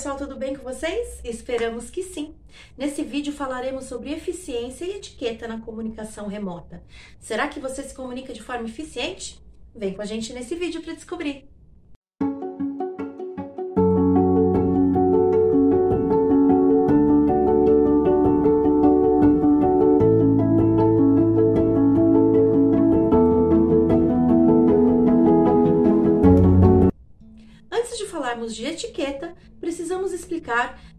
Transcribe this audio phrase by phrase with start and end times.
[0.00, 1.20] pessoal, tudo bem com vocês?
[1.22, 2.34] Esperamos que sim.
[2.74, 6.82] Nesse vídeo falaremos sobre eficiência e etiqueta na comunicação remota.
[7.18, 9.38] Será que você se comunica de forma eficiente?
[9.76, 11.46] Vem com a gente nesse vídeo para descobrir.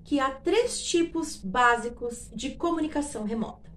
[0.03, 3.71] Que há três tipos básicos de comunicação remota.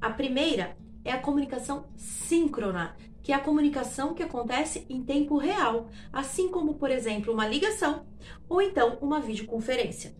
[0.00, 5.88] A primeira é a comunicação síncrona, que é a comunicação que acontece em tempo real,
[6.12, 8.06] assim como, por exemplo, uma ligação
[8.48, 10.16] ou então uma videoconferência.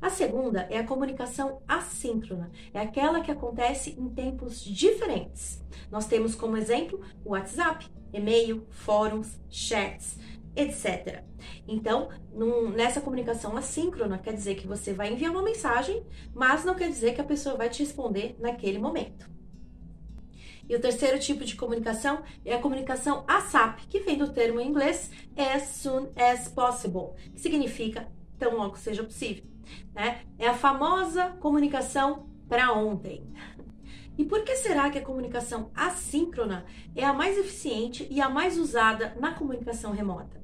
[0.00, 5.64] A segunda é a comunicação assíncrona, é aquela que acontece em tempos diferentes.
[5.90, 10.18] Nós temos como exemplo o WhatsApp, e-mail, fóruns, chats
[10.60, 11.22] etc.
[11.66, 16.74] Então, num, nessa comunicação assíncrona, quer dizer que você vai enviar uma mensagem, mas não
[16.74, 19.30] quer dizer que a pessoa vai te responder naquele momento.
[20.68, 24.68] E o terceiro tipo de comunicação é a comunicação ASAP, que vem do termo em
[24.68, 28.06] inglês as soon as possible, que significa
[28.38, 29.44] tão logo seja possível.
[29.94, 30.22] Né?
[30.38, 33.26] É a famosa comunicação para ontem.
[34.18, 38.58] E por que será que a comunicação assíncrona é a mais eficiente e a mais
[38.58, 40.37] usada na comunicação remota?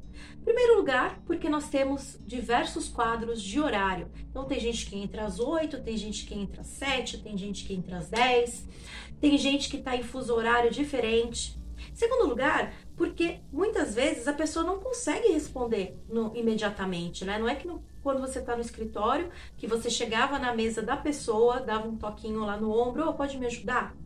[0.44, 4.10] Primeiro lugar, porque nós temos diversos quadros de horário.
[4.30, 7.64] Então, tem gente que entra às 8, tem gente que entra às 7, tem gente
[7.64, 8.68] que entra às 10,
[9.20, 11.58] tem gente que está em fuso horário diferente.
[11.94, 17.38] Segundo lugar, porque muitas vezes a pessoa não consegue responder no, imediatamente, né?
[17.38, 20.96] Não é que no, quando você está no escritório, que você chegava na mesa da
[20.96, 23.96] pessoa, dava um toquinho lá no ombro, oh, pode me ajudar?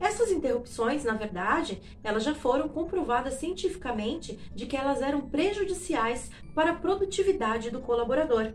[0.00, 6.70] Essas interrupções, na verdade, elas já foram comprovadas cientificamente de que elas eram prejudiciais para
[6.70, 8.52] a produtividade do colaborador.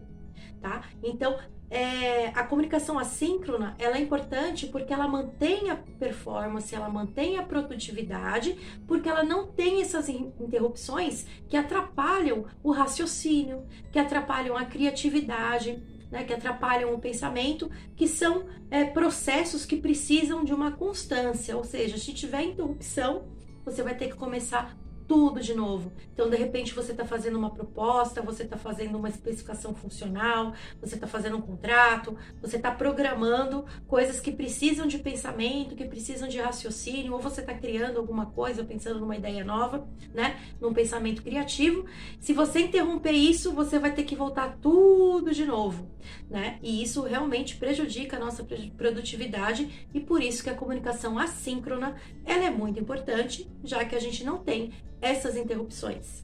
[0.61, 0.83] Tá?
[1.03, 1.37] Então,
[1.73, 7.43] é, a comunicação assíncrona ela é importante porque ela mantém a performance, ela mantém a
[7.43, 8.55] produtividade,
[8.87, 16.23] porque ela não tem essas interrupções que atrapalham o raciocínio, que atrapalham a criatividade né,
[16.23, 21.97] que atrapalham o pensamento, que são é, processos que precisam de uma constância, ou seja,
[21.97, 23.23] se tiver interrupção,
[23.65, 24.77] você vai ter que começar
[25.07, 25.91] tudo de novo.
[26.13, 30.95] Então, de repente, você está fazendo uma proposta, você está fazendo uma especificação funcional, você
[30.95, 36.39] está fazendo um contrato, você está programando coisas que precisam de pensamento, que precisam de
[36.39, 40.39] raciocínio, ou você está criando alguma coisa, pensando numa ideia nova, né?
[40.59, 41.85] Num pensamento criativo.
[42.19, 45.89] Se você interromper isso, você vai ter que voltar tudo de novo,
[46.29, 46.59] né?
[46.61, 48.45] E isso realmente prejudica a nossa
[48.77, 53.99] produtividade e por isso que a comunicação assíncrona ela é muito importante, já que a
[53.99, 54.71] gente não tem
[55.03, 56.23] essas interrupções.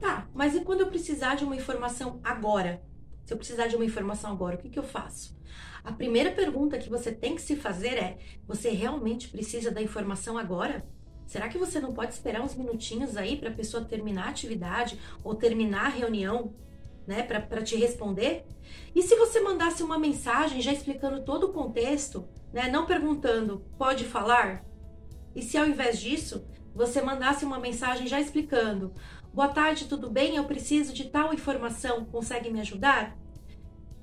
[0.00, 2.82] Tá, mas e quando eu precisar de uma informação agora?
[3.24, 5.36] Se eu precisar de uma informação agora, o que, que eu faço?
[5.84, 10.38] A primeira pergunta que você tem que se fazer é: você realmente precisa da informação
[10.38, 10.86] agora?
[11.26, 14.98] Será que você não pode esperar uns minutinhos aí para a pessoa terminar a atividade
[15.22, 16.54] ou terminar a reunião,
[17.06, 18.46] né, para te responder?
[18.94, 24.04] E se você mandasse uma mensagem já explicando todo o contexto, né, não perguntando, pode
[24.04, 24.64] falar?
[25.34, 28.92] E se ao invés disso, você mandasse uma mensagem já explicando:
[29.32, 30.36] Boa tarde, tudo bem?
[30.36, 33.16] Eu preciso de tal informação, consegue me ajudar?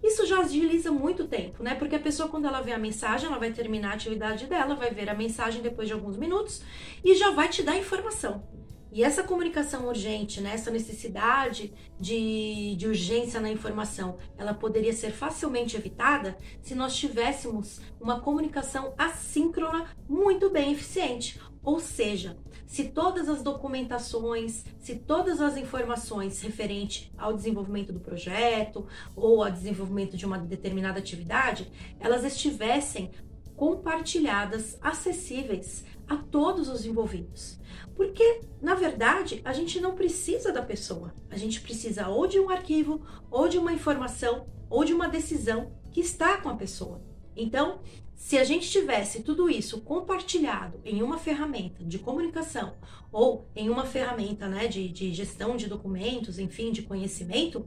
[0.02, 1.76] Isso já agiliza muito tempo, né?
[1.76, 4.92] Porque a pessoa, quando ela vê a mensagem, ela vai terminar a atividade dela, vai
[4.92, 6.62] ver a mensagem depois de alguns minutos
[7.06, 8.44] e já vai te dar informação.
[8.92, 15.12] E essa comunicação urgente, né, essa necessidade de, de urgência na informação, ela poderia ser
[15.12, 21.40] facilmente evitada se nós tivéssemos uma comunicação assíncrona muito bem eficiente.
[21.64, 22.38] Ou seja,
[22.68, 28.86] se todas as documentações, se todas as informações referentes ao desenvolvimento do projeto
[29.16, 33.12] ou ao desenvolvimento de uma determinada atividade, elas estivessem
[33.56, 37.60] compartilhadas, acessíveis a todos os envolvidos.
[37.96, 41.14] Porque, na verdade, a gente não precisa da pessoa.
[41.30, 45.72] A gente precisa ou de um arquivo, ou de uma informação, ou de uma decisão
[45.92, 47.02] que está com a pessoa.
[47.36, 47.80] Então,
[48.16, 52.76] se a gente tivesse tudo isso compartilhado em uma ferramenta de comunicação
[53.12, 57.66] ou em uma ferramenta né, de, de gestão de documentos, enfim, de conhecimento,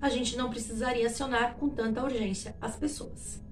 [0.00, 3.42] a gente não precisaria acionar com tanta urgência as pessoas.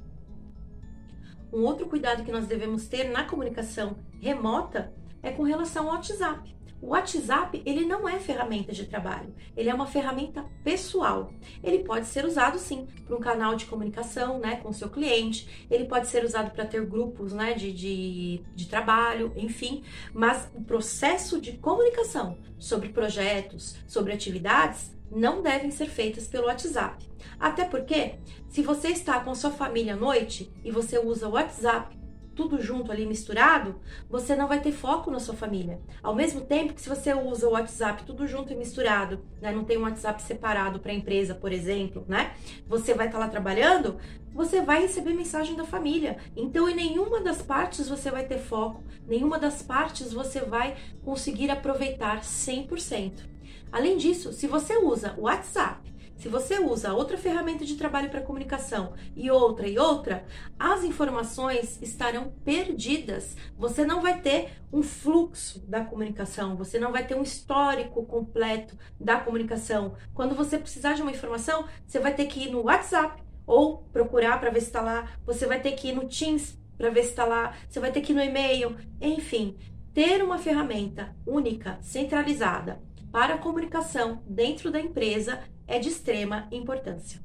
[1.53, 4.93] Um outro cuidado que nós devemos ter na comunicação remota
[5.23, 6.55] é com relação ao WhatsApp.
[6.83, 11.33] O WhatsApp, ele não é ferramenta de trabalho, ele é uma ferramenta pessoal.
[11.63, 15.85] Ele pode ser usado sim para um canal de comunicação, né, com seu cliente, ele
[15.85, 21.41] pode ser usado para ter grupos, né, de, de, de trabalho, enfim, mas o processo
[21.41, 27.09] de comunicação sobre projetos, sobre atividades, não devem ser feitas pelo WhatsApp.
[27.39, 28.15] Até porque,
[28.49, 32.02] se você está com sua família à noite e você usa o WhatsApp
[32.35, 35.81] tudo junto ali misturado, você não vai ter foco na sua família.
[36.03, 39.65] Ao mesmo tempo que se você usa o WhatsApp tudo junto e misturado, né, não
[39.65, 42.35] tem um WhatsApp separado para a empresa, por exemplo, né?
[42.67, 43.99] Você vai estar tá lá trabalhando,
[44.33, 46.17] você vai receber mensagem da família.
[46.37, 51.51] Então, em nenhuma das partes você vai ter foco, nenhuma das partes você vai conseguir
[51.51, 53.31] aproveitar 100%.
[53.71, 55.92] Além disso, se você usa o WhatsApp
[56.23, 60.25] se você usa outra ferramenta de trabalho para comunicação e outra e outra,
[60.57, 63.37] as informações estarão perdidas.
[63.59, 68.79] Você não vai ter um fluxo da comunicação, você não vai ter um histórico completo
[69.01, 69.97] da comunicação.
[70.15, 74.39] Quando você precisar de uma informação, você vai ter que ir no WhatsApp ou procurar
[74.39, 77.11] para ver se está lá, você vai ter que ir no Teams para ver se
[77.11, 79.59] está lá, você vai ter que ir no e-mail, enfim,
[79.93, 82.81] ter uma ferramenta única, centralizada
[83.11, 87.21] para a comunicação dentro da empresa é de extrema importância.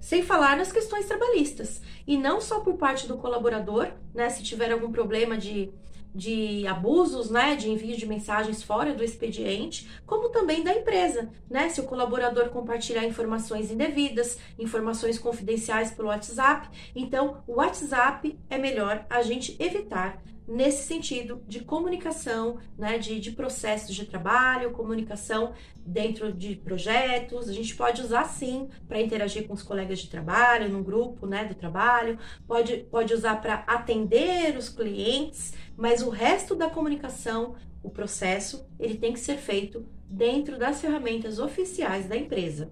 [0.00, 4.70] Sem falar nas questões trabalhistas, e não só por parte do colaborador, né, se tiver
[4.70, 5.72] algum problema de,
[6.16, 11.68] de abusos, né, de envio de mensagens fora do expediente, como também da empresa, né,
[11.68, 19.04] se o colaborador compartilhar informações indevidas, informações confidenciais pelo WhatsApp, então o WhatsApp é melhor
[19.10, 25.52] a gente evitar nesse sentido de comunicação, né, de, de processos de trabalho, comunicação
[25.84, 27.48] dentro de projetos.
[27.48, 31.44] A gente pode usar sim para interagir com os colegas de trabalho, no grupo né,
[31.44, 37.90] do trabalho, pode, pode usar para atender os clientes, mas o resto da comunicação, o
[37.90, 42.70] processo, ele tem que ser feito dentro das ferramentas oficiais da empresa.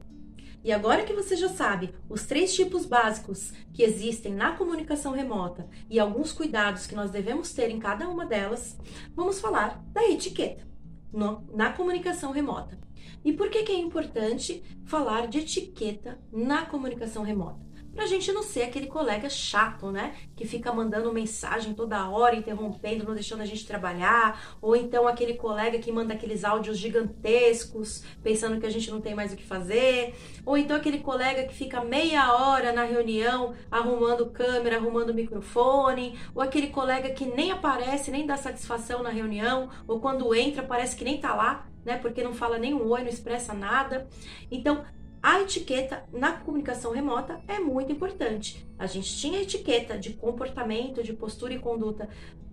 [0.64, 5.68] E agora que você já sabe os três tipos básicos que existem na comunicação remota
[5.90, 8.78] e alguns cuidados que nós devemos ter em cada uma delas,
[9.14, 10.66] vamos falar da etiqueta
[11.12, 12.78] no, na comunicação remota.
[13.22, 17.64] E por que, que é importante falar de etiqueta na comunicação remota?
[17.94, 20.14] Pra gente não ser aquele colega chato, né?
[20.36, 25.34] Que fica mandando mensagem toda hora, interrompendo, não deixando a gente trabalhar, ou então aquele
[25.34, 29.44] colega que manda aqueles áudios gigantescos, pensando que a gente não tem mais o que
[29.44, 30.14] fazer,
[30.44, 36.42] ou então aquele colega que fica meia hora na reunião arrumando câmera, arrumando microfone, ou
[36.42, 41.04] aquele colega que nem aparece, nem dá satisfação na reunião, ou quando entra parece que
[41.04, 41.96] nem tá lá, né?
[41.98, 44.08] Porque não fala nem um oi, não expressa nada.
[44.50, 44.84] Então,
[45.24, 48.68] a etiqueta na comunicação remota é muito importante.
[48.78, 52.10] A gente tinha etiqueta de comportamento, de postura e conduta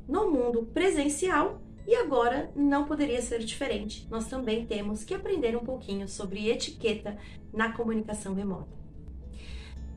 [0.08, 4.08] no mundo presencial e agora não poderia ser diferente.
[4.10, 7.18] Nós também temos que aprender um pouquinho sobre etiqueta
[7.52, 8.72] na comunicação remota.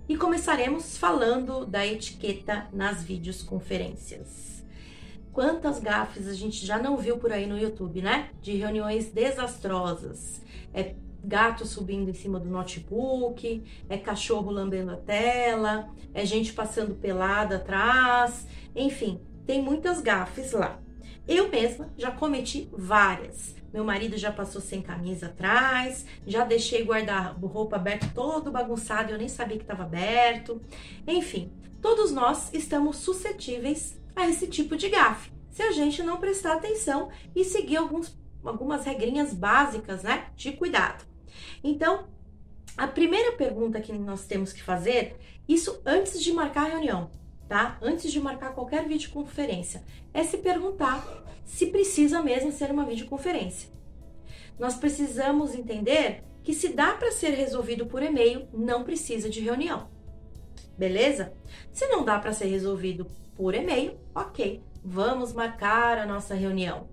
[0.09, 4.67] E começaremos falando da etiqueta nas videoconferências.
[5.33, 8.31] Quantas gafes a gente já não viu por aí no YouTube, né?
[8.43, 10.43] De reuniões desastrosas.
[10.73, 16.95] É gato subindo em cima do notebook, é cachorro lambendo a tela, é gente passando
[16.95, 20.81] pelada atrás, enfim, tem muitas gafes lá.
[21.27, 23.55] Eu mesma já cometi várias.
[23.73, 29.19] Meu marido já passou sem camisa atrás, já deixei guardar roupa aberto todo bagunçado, eu
[29.19, 30.63] nem sabia que estava aberto.
[31.07, 36.55] Enfim, todos nós estamos suscetíveis a esse tipo de gafe, se a gente não prestar
[36.55, 41.05] atenção e seguir alguns, algumas regrinhas básicas, né, de cuidado.
[41.63, 42.07] Então,
[42.77, 45.17] a primeira pergunta que nós temos que fazer,
[45.49, 47.11] isso antes de marcar a reunião,
[47.49, 47.79] tá?
[47.81, 53.69] Antes de marcar qualquer videoconferência, é se perguntar se precisa mesmo ser uma videoconferência.
[54.59, 59.89] Nós precisamos entender que se dá para ser resolvido por e-mail, não precisa de reunião.
[60.77, 61.33] Beleza?
[61.73, 66.89] Se não dá para ser resolvido por e-mail, ok, vamos marcar a nossa reunião.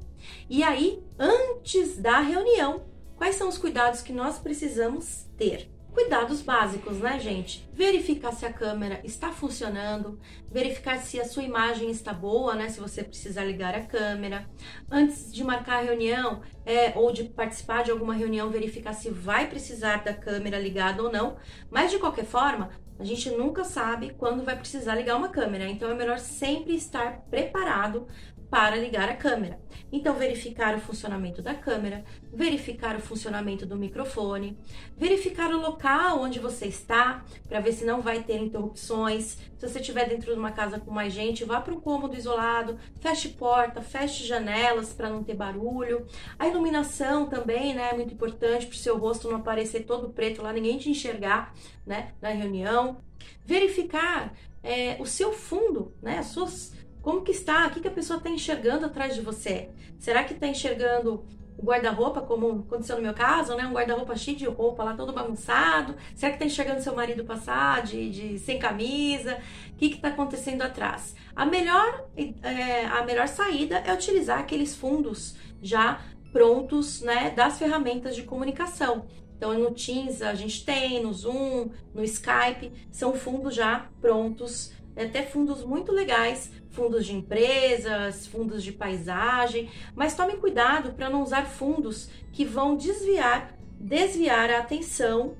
[0.50, 2.84] E aí, antes da reunião,
[3.22, 5.70] Quais são os cuidados que nós precisamos ter?
[5.94, 7.70] Cuidados básicos, né, gente?
[7.72, 12.68] Verificar se a câmera está funcionando, verificar se a sua imagem está boa, né?
[12.70, 14.50] Se você precisar ligar a câmera.
[14.90, 19.48] Antes de marcar a reunião é, ou de participar de alguma reunião, verificar se vai
[19.48, 21.38] precisar da câmera ligada ou não.
[21.70, 25.92] Mas de qualquer forma, a gente nunca sabe quando vai precisar ligar uma câmera, então
[25.92, 28.08] é melhor sempre estar preparado
[28.50, 29.60] para ligar a câmera.
[29.92, 34.58] Então, verificar o funcionamento da câmera, verificar o funcionamento do microfone,
[34.96, 39.38] verificar o local onde você está, para ver se não vai ter interrupções.
[39.58, 42.78] Se você estiver dentro de uma casa com mais gente, vá para um cômodo isolado,
[43.00, 46.06] feche porta, feche janelas para não ter barulho.
[46.40, 50.42] Aí iluminação também, né, é muito importante para o seu rosto não aparecer todo preto
[50.42, 51.54] lá, ninguém te enxergar,
[51.86, 52.98] né, na reunião.
[53.46, 54.34] Verificar
[54.64, 58.18] é, o seu fundo, né, as suas, como que está, o que, que a pessoa
[58.18, 59.70] está enxergando atrás de você.
[59.98, 61.26] Será que está enxergando
[61.58, 63.66] o guarda-roupa, como aconteceu no meu caso, né?
[63.66, 65.96] Um guarda-roupa cheio de roupa lá, todo bagunçado.
[66.16, 69.38] Será que tá enxergando seu marido passar de, de sem camisa?
[69.74, 71.16] O que que tá acontecendo atrás?
[71.36, 72.08] A melhor,
[72.42, 77.30] é, a melhor saída é utilizar aqueles fundos já prontos, né?
[77.30, 79.06] Das ferramentas de comunicação.
[79.38, 85.24] Então, no Teams a gente tem, no Zoom, no Skype, são fundos já prontos, até
[85.24, 91.46] fundos muito legais fundos de empresas, fundos de paisagem, mas tome cuidado para não usar
[91.46, 95.36] fundos que vão desviar, desviar a atenção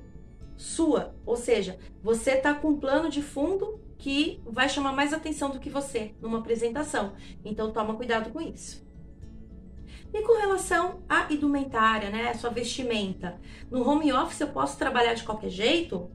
[0.56, 1.14] sua.
[1.26, 5.58] Ou seja, você está com um plano de fundo que vai chamar mais atenção do
[5.58, 7.14] que você numa apresentação.
[7.44, 8.86] Então toma cuidado com isso.
[10.12, 13.40] E com relação à indumentária, né, sua vestimenta,
[13.70, 16.10] no home office eu posso trabalhar de qualquer jeito?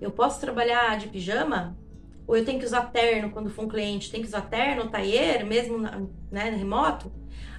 [0.00, 1.78] Eu posso trabalhar de pijama?
[2.26, 5.44] Ou eu tenho que usar terno quando for um cliente, tem que usar terno, taier,
[5.44, 5.78] mesmo
[6.30, 7.12] né, remoto?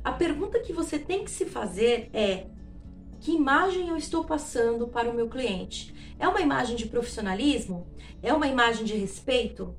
[0.04, 2.48] A pergunta que você tem que se fazer é:
[3.20, 5.94] que imagem eu estou passando para o meu cliente?
[6.18, 7.88] É uma imagem de profissionalismo?
[8.22, 9.76] É uma imagem de respeito?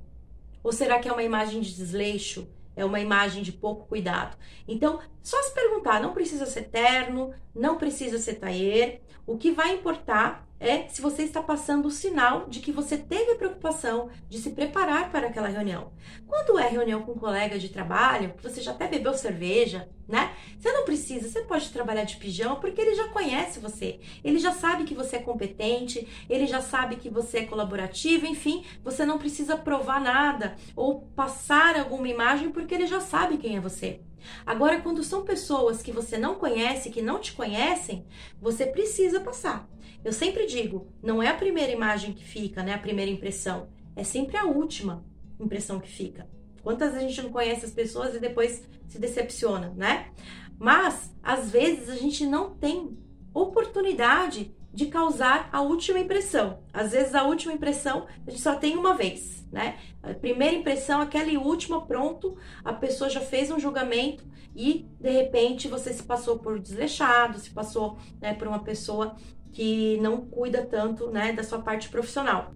[0.63, 2.49] Ou será que é uma imagem de desleixo?
[2.75, 4.37] É uma imagem de pouco cuidado?
[4.67, 9.03] Então, só se perguntar, não precisa ser terno, não precisa ser taier.
[9.27, 13.35] O que vai importar é se você está passando o sinal de que você teve
[13.35, 15.93] preocupação de se preparar para aquela reunião.
[16.25, 20.33] Quando é reunião com um colega de trabalho, que você já até bebeu cerveja, né?
[20.57, 23.99] Você não precisa, você pode trabalhar de pijama porque ele já conhece você.
[24.23, 28.65] Ele já sabe que você é competente, ele já sabe que você é colaborativo, enfim,
[28.85, 33.61] você não precisa provar nada ou passar alguma imagem porque ele já sabe quem é
[33.61, 34.01] você.
[34.47, 38.07] Agora, quando são pessoas que você não conhece, que não te conhecem,
[38.41, 39.69] você precisa passar.
[40.05, 42.75] Eu sempre digo, não é a primeira imagem que fica, né?
[42.75, 43.69] A primeira impressão.
[43.95, 45.05] É sempre a última
[45.39, 46.29] impressão que fica.
[46.63, 50.11] Quantas a gente não conhece as pessoas e depois se decepciona, né?
[50.59, 52.97] Mas, às vezes, a gente não tem
[53.35, 56.61] oportunidade de causar a última impressão.
[56.73, 59.79] Às vezes, a última impressão a gente só tem uma vez, né?
[60.03, 65.11] A primeira impressão, aquela e última, pronto, a pessoa já fez um julgamento e, de
[65.11, 69.17] repente, você se passou por desleixado, se passou né, por uma pessoa
[69.53, 72.55] que não cuida tanto né, da sua parte profissional.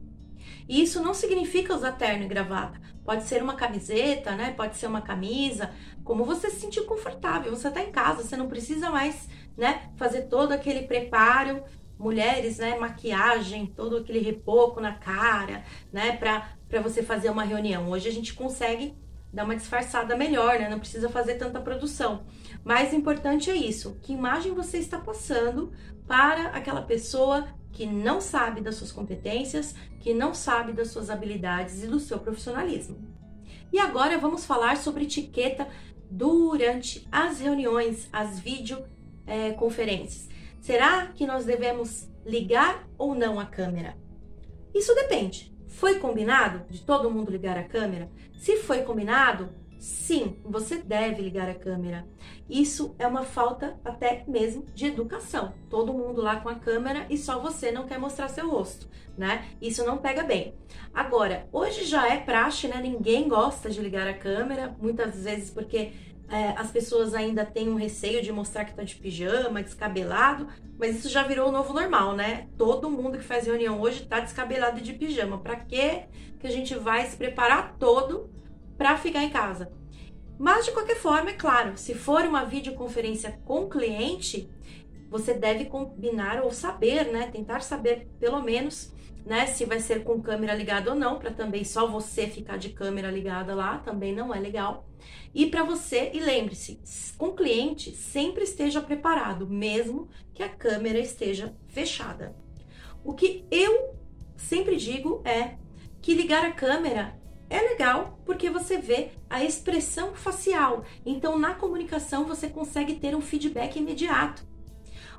[0.69, 2.81] E isso não significa usar terno e gravata.
[3.05, 4.53] Pode ser uma camiseta, né?
[4.57, 5.71] Pode ser uma camisa,
[6.03, 7.55] como você se sentir confortável.
[7.55, 11.63] Você está em casa, você não precisa mais, né, fazer todo aquele preparo.
[11.99, 17.89] Mulheres, né, maquiagem, todo aquele repoco na cara, né, para para você fazer uma reunião.
[17.89, 18.95] Hoje a gente consegue
[19.33, 20.69] dar uma disfarçada melhor, né?
[20.69, 22.25] Não precisa fazer tanta produção.
[22.65, 25.73] Mais importante é isso: que imagem você está passando
[26.07, 31.83] para aquela pessoa que não sabe das suas competências, que não sabe das suas habilidades
[31.83, 32.97] e do seu profissionalismo.
[33.73, 35.69] E agora vamos falar sobre etiqueta
[36.11, 40.29] durante as reuniões, as videoconferências.
[40.61, 43.97] Será que nós devemos ligar ou não a câmera?
[44.75, 45.55] Isso depende.
[45.69, 48.11] Foi combinado de todo mundo ligar a câmera?
[48.39, 52.07] Se foi combinado, sim, você deve ligar a câmera.
[52.49, 55.53] Isso é uma falta até mesmo de educação.
[55.69, 59.47] Todo mundo lá com a câmera e só você não quer mostrar seu rosto, né?
[59.61, 60.55] Isso não pega bem.
[60.95, 62.81] Agora, hoje já é praxe, né?
[62.81, 65.93] Ninguém gosta de ligar a câmera, muitas vezes porque
[66.29, 70.97] é, as pessoas ainda têm um receio de mostrar que tá de pijama, descabelado, mas
[70.97, 72.49] isso já virou o novo normal, né?
[72.57, 75.39] Todo mundo que faz reunião hoje tá descabelado de pijama.
[75.39, 76.05] Para que
[76.39, 78.31] que a gente vai se preparar todo
[78.77, 79.73] para ficar em casa?
[80.39, 84.51] Mas de qualquer forma, é claro, se for uma videoconferência com cliente,
[85.09, 87.29] você deve combinar ou saber, né?
[87.33, 88.95] Tentar saber pelo menos
[89.27, 89.47] né?
[89.47, 93.11] Se vai ser com câmera ligada ou não, para também só você ficar de câmera
[93.11, 94.89] ligada lá, também não é legal.
[95.35, 96.81] E para você, e lembre-se,
[97.19, 102.37] com cliente, sempre esteja preparado, mesmo que a câmera esteja fechada.
[103.05, 103.97] O que eu
[104.37, 105.57] sempre digo é
[106.01, 110.85] que ligar a câmera é legal porque você vê a expressão facial.
[111.05, 114.45] Então, na comunicação, você consegue ter um feedback imediato.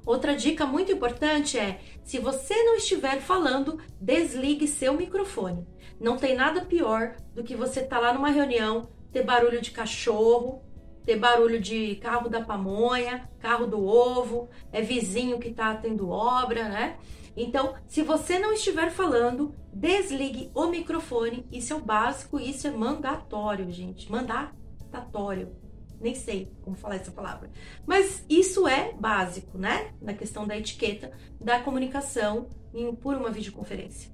[0.06, 5.68] Outra dica muito importante é: se você não estiver falando, desligue seu microfone.
[6.00, 9.72] Não tem nada pior do que você estar tá lá numa reunião, ter barulho de
[9.72, 10.62] cachorro,
[11.06, 16.70] ter barulho de carro da pamonha, carro do ovo, é vizinho que está tendo obra,
[16.70, 16.98] né?
[17.36, 21.46] Então, se você não estiver falando, desligue o microfone.
[21.52, 24.12] Isso é o básico, isso é mandatório, gente.
[24.12, 25.56] Mandatório.
[26.00, 27.50] nem sei como falar essa palavra.
[27.86, 29.94] Mas isso é básico, né?
[30.02, 34.12] Na questão da etiqueta da comunicação em, por uma videoconferência.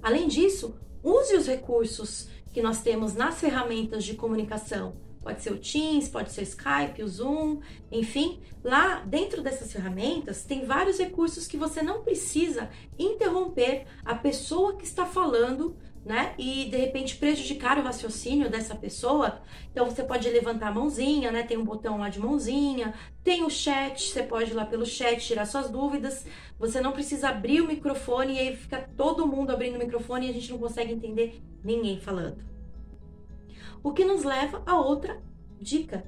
[0.00, 4.96] Além disso, use os recursos que nós temos nas ferramentas de comunicação.
[5.22, 7.60] Pode ser o Teams, pode ser o Skype, o Zoom,
[7.90, 8.40] enfim.
[8.62, 14.84] Lá dentro dessas ferramentas tem vários recursos que você não precisa interromper a pessoa que
[14.84, 16.34] está falando né?
[16.36, 19.40] E de repente prejudicar o raciocínio dessa pessoa.
[19.70, 21.42] Então você pode levantar a mãozinha, né?
[21.42, 25.24] Tem um botão lá de mãozinha, tem o chat, você pode ir lá pelo chat
[25.24, 26.26] tirar suas dúvidas.
[26.58, 30.30] Você não precisa abrir o microfone e aí fica todo mundo abrindo o microfone e
[30.30, 32.51] a gente não consegue entender ninguém falando.
[33.82, 35.20] O que nos leva a outra
[35.60, 36.04] dica.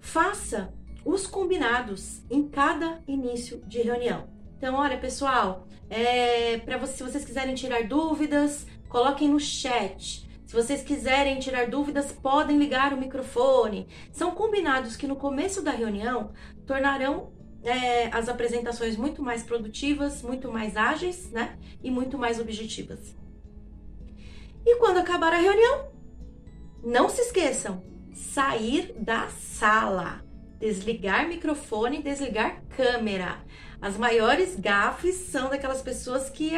[0.00, 0.72] Faça
[1.04, 4.28] os combinados em cada início de reunião.
[4.56, 10.28] Então, olha, pessoal, é, para você, se vocês quiserem tirar dúvidas, coloquem no chat.
[10.46, 13.88] Se vocês quiserem tirar dúvidas, podem ligar o microfone.
[14.12, 16.32] São combinados que no começo da reunião
[16.66, 21.58] tornarão é, as apresentações muito mais produtivas, muito mais ágeis, né?
[21.82, 23.14] E muito mais objetivas.
[24.66, 25.88] E quando acabar a reunião,
[26.82, 27.82] não se esqueçam,
[28.12, 30.24] sair da sala,
[30.58, 33.38] desligar microfone, desligar câmera.
[33.80, 36.52] As maiores gafes são daquelas pessoas que,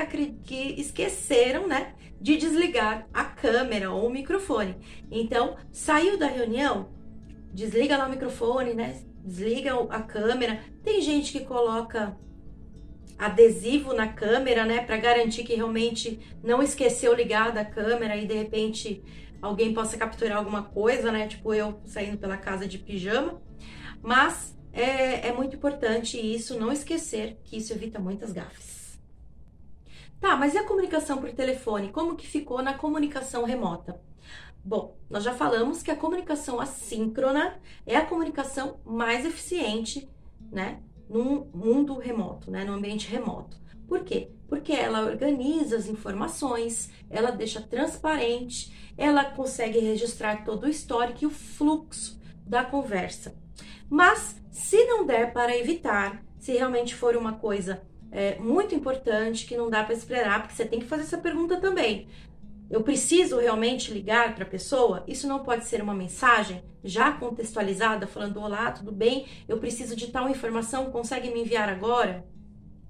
[0.44, 4.76] que esqueceram, né, de desligar a câmera ou o microfone.
[5.10, 6.90] Então, saiu da reunião,
[7.52, 9.02] desliga lá o microfone, né?
[9.24, 10.60] Desliga a câmera.
[10.82, 12.16] Tem gente que coloca
[13.18, 18.34] adesivo na câmera, né, para garantir que realmente não esqueceu ligada a câmera e de
[18.34, 19.02] repente
[19.42, 21.26] alguém possa capturar alguma coisa, né?
[21.26, 23.42] Tipo eu saindo pela casa de pijama.
[24.00, 28.98] Mas é, é muito importante isso, não esquecer que isso evita muitas gafes.
[30.20, 31.90] Tá, mas e a comunicação por telefone?
[31.90, 34.00] Como que ficou na comunicação remota?
[34.64, 40.08] Bom, nós já falamos que a comunicação assíncrona é a comunicação mais eficiente,
[40.52, 43.60] né, no mundo remoto, né, no ambiente remoto.
[43.92, 44.30] Por quê?
[44.48, 51.26] Porque ela organiza as informações, ela deixa transparente, ela consegue registrar todo o histórico e
[51.26, 53.36] o fluxo da conversa.
[53.90, 59.58] Mas se não der para evitar, se realmente for uma coisa é, muito importante que
[59.58, 62.08] não dá para esperar, porque você tem que fazer essa pergunta também.
[62.70, 65.04] Eu preciso realmente ligar para a pessoa?
[65.06, 69.26] Isso não pode ser uma mensagem já contextualizada, falando: Olá, tudo bem?
[69.46, 72.24] Eu preciso de tal informação, consegue me enviar agora?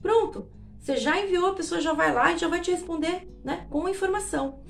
[0.01, 0.49] Pronto,
[0.83, 3.89] você já enviou, a pessoa já vai lá e já vai te responder né, com
[3.89, 4.65] informação.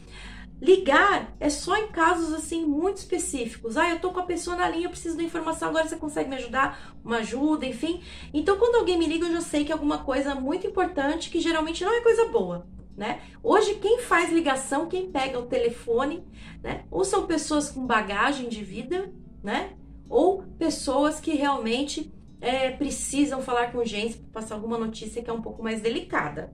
[0.61, 3.79] Ligar é só em casos assim muito específicos.
[3.79, 6.29] Ah, eu tô com a pessoa na linha, eu preciso da informação, agora você consegue
[6.29, 6.95] me ajudar?
[7.03, 8.03] Uma ajuda, enfim.
[8.33, 11.41] Então, quando alguém me liga, eu já sei que é alguma coisa muito importante que
[11.41, 12.67] geralmente não é coisa boa.
[12.95, 13.23] Né?
[13.43, 16.23] Hoje quem faz ligação, quem pega o telefone,
[16.63, 16.85] né?
[16.91, 19.11] Ou são pessoas com bagagem de vida,
[19.43, 19.73] né?
[20.11, 25.33] Ou pessoas que realmente é, precisam falar com gente para passar alguma notícia que é
[25.33, 26.53] um pouco mais delicada.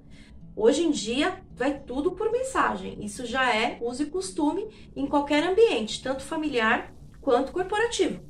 [0.55, 3.03] Hoje em dia, vai tudo por mensagem.
[3.03, 8.21] Isso já é uso e costume em qualquer ambiente, tanto familiar quanto corporativo.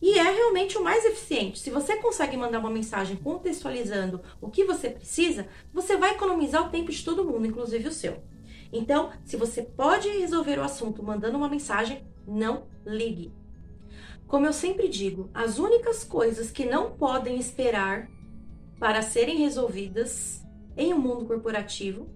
[0.00, 1.58] E é realmente o mais eficiente.
[1.58, 6.70] Se você consegue mandar uma mensagem contextualizando o que você precisa, você vai economizar o
[6.70, 8.22] tempo de todo mundo, inclusive o seu.
[8.72, 13.32] Então, se você pode resolver o assunto mandando uma mensagem, não ligue.
[14.26, 18.08] Como eu sempre digo, as únicas coisas que não podem esperar
[18.78, 20.42] para serem resolvidas
[20.76, 22.08] em um mundo corporativo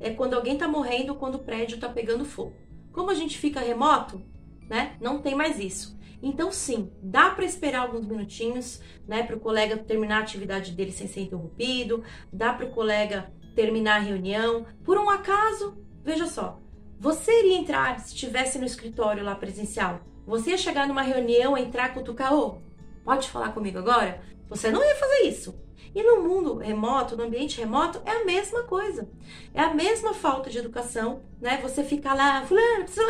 [0.00, 2.54] é quando alguém está morrendo, quando o prédio está pegando fogo.
[2.92, 4.22] Como a gente fica remoto,
[4.68, 4.96] né?
[5.00, 5.96] Não tem mais isso.
[6.22, 10.90] Então, sim, dá para esperar alguns minutinhos, né, para o colega terminar a atividade dele
[10.90, 14.66] sem ser interrompido, dá para o colega terminar a reunião.
[14.82, 16.60] Por um acaso, veja só,
[16.98, 20.00] você iria entrar se estivesse no escritório lá presencial?
[20.26, 22.58] Você chegar numa reunião, entrar, cutucar, ô,
[23.04, 24.20] pode falar comigo agora?
[24.48, 25.54] Você não ia fazer isso.
[25.94, 29.08] E no mundo remoto, no ambiente remoto, é a mesma coisa.
[29.54, 31.58] É a mesma falta de educação, né?
[31.62, 33.06] Você ficar lá, fulano, preciso,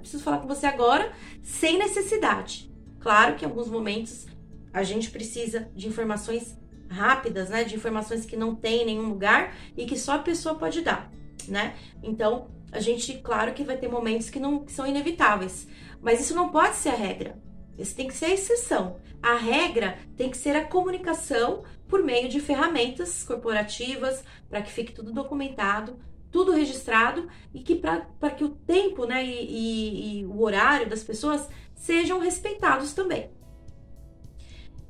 [0.00, 2.70] preciso falar com você agora, sem necessidade.
[3.00, 4.26] Claro que em alguns momentos
[4.72, 6.58] a gente precisa de informações
[6.90, 7.64] rápidas, né?
[7.64, 11.10] De informações que não tem em nenhum lugar e que só a pessoa pode dar,
[11.46, 11.76] né?
[12.02, 15.66] Então, a gente, claro que vai ter momentos que não que são inevitáveis,
[16.00, 17.40] mas isso não pode ser a regra.
[17.76, 19.00] Isso tem que ser a exceção.
[19.22, 24.92] A regra tem que ser a comunicação por meio de ferramentas corporativas, para que fique
[24.92, 25.98] tudo documentado,
[26.30, 31.02] tudo registrado e que para que o tempo né, e, e, e o horário das
[31.02, 33.30] pessoas sejam respeitados também.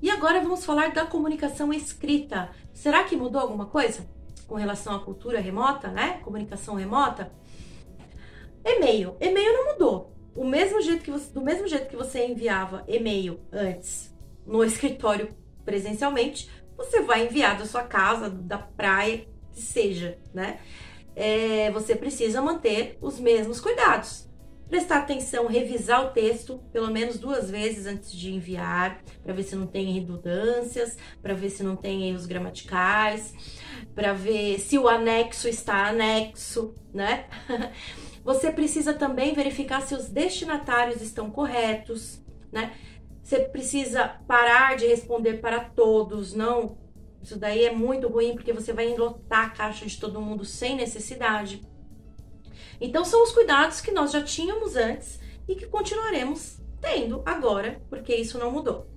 [0.01, 2.51] E agora vamos falar da comunicação escrita.
[2.73, 4.09] Será que mudou alguma coisa
[4.47, 6.21] com relação à cultura remota, né?
[6.23, 7.33] Comunicação remota?
[8.65, 9.17] E-mail.
[9.21, 10.18] E-mail não mudou.
[10.39, 14.15] O mesmo jeito que você, do mesmo jeito que você enviava e-mail antes
[14.47, 15.31] no escritório
[15.65, 20.61] presencialmente, você vai enviar da sua casa, da praia, que seja, né?
[21.17, 24.29] É, você precisa manter os mesmos cuidados
[24.69, 29.57] prestar atenção, revisar o texto pelo menos duas vezes antes de enviar, para ver se
[29.57, 33.33] não tem redundâncias, para ver se não tem erros gramaticais,
[33.95, 37.27] para ver se o anexo está anexo, né?
[38.29, 42.77] Você precisa também verificar se os destinatários estão corretos, né?
[43.23, 46.77] Você precisa parar de responder para todos, não.
[47.23, 50.77] Isso daí é muito ruim porque você vai enlotar a caixa de todo mundo sem
[50.77, 51.67] necessidade.
[52.79, 58.15] Então são os cuidados que nós já tínhamos antes e que continuaremos tendo agora, porque
[58.15, 58.91] isso não mudou.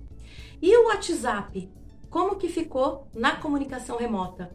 [0.60, 1.72] E o WhatsApp,
[2.10, 4.54] como que ficou na comunicação remota?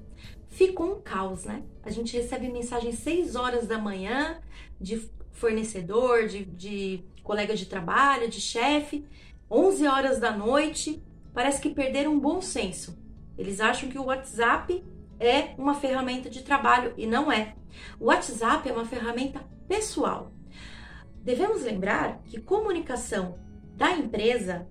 [0.49, 1.63] Ficou um caos, né?
[1.83, 4.39] A gente recebe mensagem 6 horas da manhã
[4.79, 9.05] de fornecedor, de, de colega de trabalho, de chefe,
[9.49, 11.03] 11 horas da noite.
[11.33, 12.97] Parece que perderam um bom senso.
[13.37, 14.83] Eles acham que o WhatsApp
[15.19, 17.55] é uma ferramenta de trabalho e não é.
[17.99, 20.31] O WhatsApp é uma ferramenta pessoal.
[21.21, 23.37] Devemos lembrar que comunicação
[23.75, 24.67] da empresa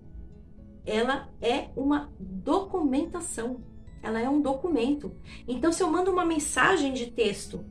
[0.85, 3.61] ela é uma documentação,
[4.03, 5.15] ela é um documento.
[5.47, 7.65] Então, se eu mando uma mensagem de texto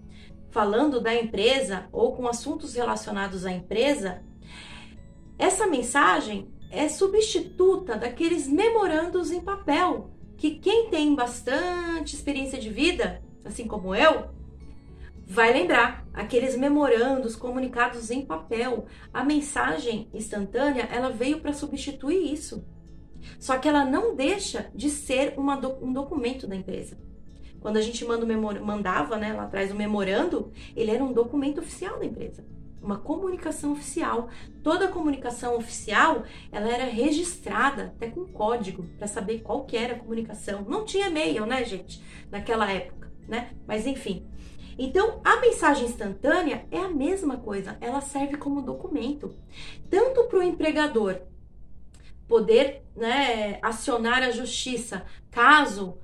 [0.56, 4.24] falando da empresa ou com assuntos relacionados à empresa,
[5.38, 13.22] essa mensagem é substituta daqueles memorandos em papel que quem tem bastante experiência de vida,
[13.44, 14.30] assim como eu,
[15.28, 18.86] vai lembrar aqueles memorandos comunicados em papel.
[19.14, 22.66] A mensagem instantânea, ela veio para substituir isso.
[23.42, 26.98] Só que ela não deixa de ser uma, um documento da empresa.
[27.66, 28.28] Quando a gente manda
[28.62, 32.46] mandava, né, lá atrás o memorando, ele era um documento oficial da empresa
[32.80, 34.30] uma comunicação oficial.
[34.62, 39.98] Toda comunicação oficial, ela era registrada até com código para saber qual que era a
[39.98, 40.64] comunicação.
[40.70, 43.50] Não tinha e-mail, né, gente, naquela época, né?
[43.66, 44.28] Mas enfim.
[44.78, 49.34] Então, a mensagem instantânea é a mesma coisa, ela serve como documento,
[49.90, 51.20] tanto para o empregador
[52.28, 55.98] poder né, acionar a justiça caso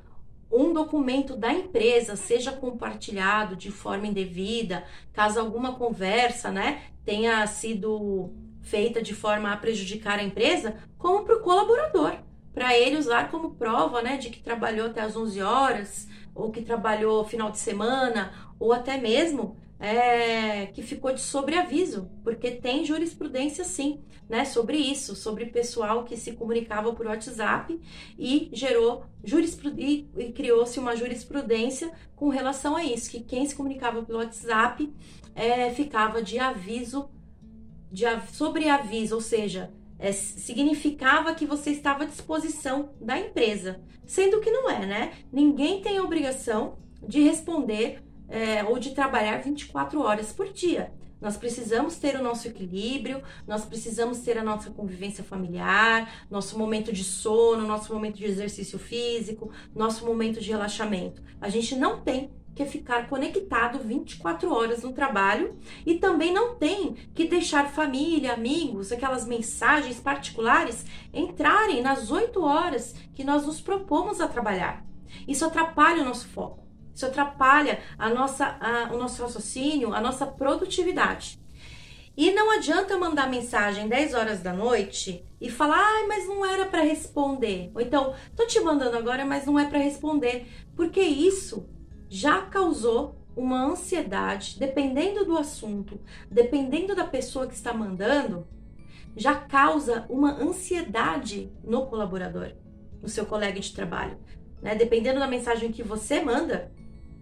[0.51, 4.83] um documento da empresa seja compartilhado de forma indevida,
[5.13, 11.37] caso alguma conversa, né, tenha sido feita de forma a prejudicar a empresa, como para
[11.37, 12.17] o colaborador,
[12.53, 16.61] para ele usar como prova, né, de que trabalhou até as 11 horas, ou que
[16.61, 23.63] trabalhou final de semana, ou até mesmo é, que ficou de sobreaviso, porque tem jurisprudência
[23.63, 24.01] sim,
[24.32, 27.78] né, sobre isso, sobre pessoal que se comunicava por WhatsApp
[28.17, 34.02] e gerou jurisprudência e criou-se uma jurisprudência com relação a isso, que quem se comunicava
[34.04, 34.89] pelo WhatsApp
[35.36, 37.10] é, ficava de aviso,
[37.91, 44.50] de sobreaviso, ou seja, é, significava que você estava à disposição da empresa, sendo que
[44.50, 45.12] não é, né?
[45.30, 50.94] Ninguém tem a obrigação de responder é, ou de trabalhar 24 horas por dia.
[51.21, 56.91] Nós precisamos ter o nosso equilíbrio, nós precisamos ter a nossa convivência familiar, nosso momento
[56.91, 61.21] de sono, nosso momento de exercício físico, nosso momento de relaxamento.
[61.39, 65.55] A gente não tem que ficar conectado 24 horas no trabalho
[65.86, 72.95] e também não tem que deixar família, amigos, aquelas mensagens particulares entrarem nas 8 horas
[73.13, 74.86] que nós nos propomos a trabalhar.
[75.27, 76.61] Isso atrapalha o nosso foco.
[76.93, 81.39] Isso atrapalha a nossa, a, o nosso raciocínio, a nossa produtividade.
[82.15, 86.65] E não adianta mandar mensagem 10 horas da noite e falar, ah, mas não era
[86.65, 87.71] para responder.
[87.73, 90.47] Ou então, tô te mandando agora, mas não é para responder.
[90.75, 91.69] Porque isso
[92.10, 95.99] já causou uma ansiedade, dependendo do assunto,
[96.30, 98.45] dependendo da pessoa que está mandando,
[99.15, 102.51] já causa uma ansiedade no colaborador,
[103.01, 104.17] no seu colega de trabalho.
[104.62, 104.75] Né?
[104.75, 106.71] Dependendo da mensagem que você manda,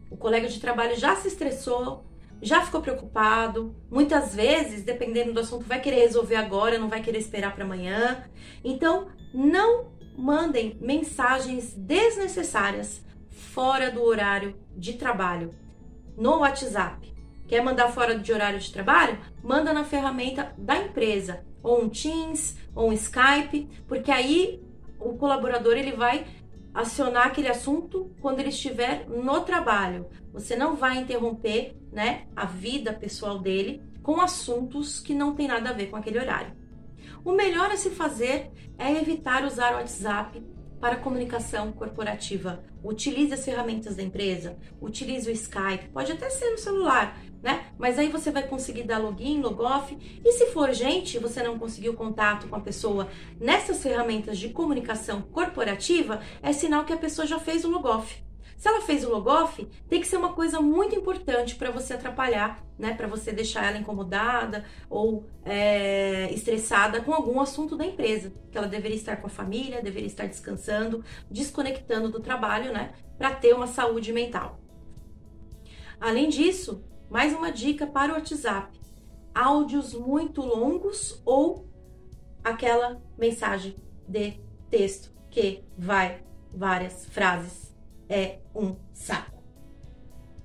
[0.10, 2.06] o colega de trabalho já se estressou,
[2.42, 3.76] já ficou preocupado.
[3.90, 8.24] Muitas vezes, dependendo do assunto, vai querer resolver agora, não vai querer esperar para amanhã.
[8.64, 15.52] Então, não mandem mensagens desnecessárias fora do horário de trabalho
[16.18, 17.14] no WhatsApp.
[17.48, 19.18] Quer mandar fora de horário de trabalho?
[19.44, 24.62] Manda na ferramenta da empresa, ou um Teams, ou um Skype, porque aí
[25.00, 26.28] o colaborador ele vai
[26.74, 30.08] acionar aquele assunto quando ele estiver no trabalho.
[30.32, 35.70] Você não vai interromper, né, a vida pessoal dele com assuntos que não tem nada
[35.70, 36.54] a ver com aquele horário.
[37.24, 40.42] O melhor a se fazer é evitar usar o WhatsApp
[40.80, 42.64] para comunicação corporativa.
[42.84, 47.68] Utilize as ferramentas da empresa, utilize o Skype, pode até ser no celular, né?
[47.78, 49.98] Mas aí você vai conseguir dar login, logoff.
[50.24, 55.22] E se for gente, você não conseguiu contato com a pessoa nessas ferramentas de comunicação
[55.22, 58.29] corporativa, é sinal que a pessoa já fez o logoff.
[58.60, 62.62] Se ela fez o logoff, tem que ser uma coisa muito importante para você atrapalhar,
[62.78, 62.94] né?
[62.94, 68.34] Para você deixar ela incomodada ou é, estressada com algum assunto da empresa.
[68.52, 72.92] Que ela deveria estar com a família, deveria estar descansando, desconectando do trabalho, né?
[73.18, 74.60] Para ter uma saúde mental.
[75.98, 78.78] Além disso, mais uma dica para o WhatsApp:
[79.34, 81.66] áudios muito longos ou
[82.44, 84.34] aquela mensagem de
[84.70, 86.22] texto que vai
[86.54, 87.69] várias frases
[88.10, 89.44] é um saco.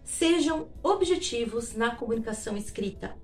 [0.04, 3.16] Sejam objetivos na comunicação escrita.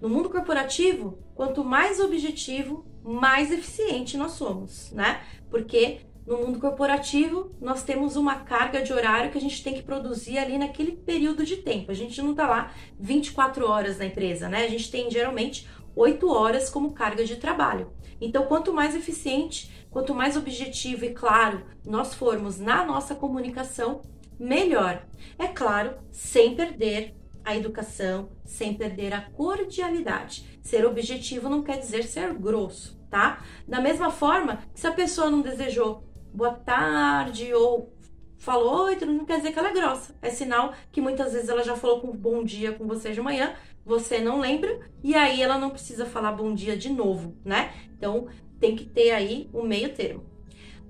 [0.00, 5.22] No mundo corporativo, quanto mais objetivo, mais eficiente nós somos, né?
[5.50, 9.82] Porque no mundo corporativo, nós temos uma carga de horário que a gente tem que
[9.82, 11.90] produzir ali naquele período de tempo.
[11.90, 14.64] A gente não tá lá 24 horas na empresa, né?
[14.64, 17.90] A gente tem geralmente 8 horas como carga de trabalho.
[18.20, 24.02] Então, quanto mais eficiente, quanto mais objetivo e claro nós formos na nossa comunicação,
[24.38, 25.06] melhor.
[25.38, 30.58] É claro, sem perder a educação, sem perder a cordialidade.
[30.62, 33.42] Ser objetivo não quer dizer ser grosso, tá?
[33.66, 37.92] Da mesma forma, se a pessoa não desejou boa tarde ou
[38.38, 40.14] falou oi, não quer dizer que ela é grossa.
[40.22, 43.54] É sinal que muitas vezes ela já falou com bom dia com você de manhã,
[43.88, 47.72] você não lembra e aí ela não precisa falar bom dia de novo, né?
[47.96, 48.28] Então
[48.60, 50.26] tem que ter aí o um meio termo.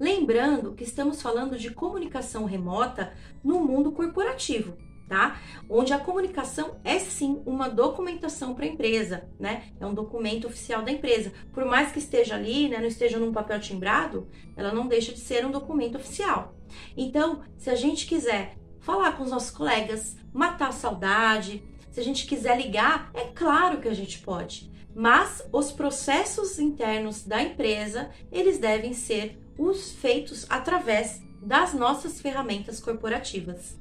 [0.00, 4.76] Lembrando que estamos falando de comunicação remota no mundo corporativo,
[5.08, 5.40] tá?
[5.70, 9.72] Onde a comunicação é sim uma documentação para a empresa, né?
[9.80, 11.32] É um documento oficial da empresa.
[11.52, 15.20] Por mais que esteja ali, né, não esteja num papel timbrado, ela não deixa de
[15.20, 16.54] ser um documento oficial.
[16.96, 21.62] Então, se a gente quiser falar com os nossos colegas, matar a saudade,
[21.98, 24.70] se a gente quiser ligar, é claro que a gente pode.
[24.94, 32.78] Mas os processos internos da empresa, eles devem ser os feitos através das nossas ferramentas
[32.78, 33.76] corporativas.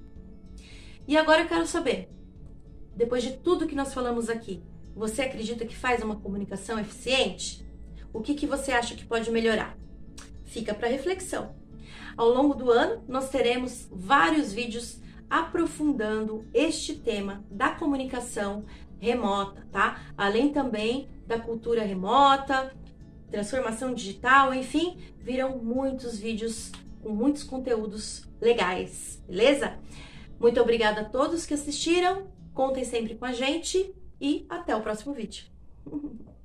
[1.08, 2.10] E agora eu quero saber,
[2.96, 4.64] depois de tudo que nós falamos aqui,
[4.96, 7.64] você acredita que faz uma comunicação eficiente?
[8.12, 9.78] O que, que você acha que pode melhorar?
[10.44, 11.56] Fica para reflexão.
[12.18, 15.00] Ao longo do ano, nós teremos vários vídeos
[15.30, 18.66] aprofundando este tema da comunicação
[19.00, 20.02] remota, tá?
[20.18, 22.74] Além também da cultura remota,
[23.30, 29.78] transformação digital, enfim, virão muitos vídeos com muitos conteúdos legais, beleza?
[30.40, 35.14] Muito obrigada a todos que assistiram, contem sempre com a gente e até o próximo
[35.14, 35.46] vídeo.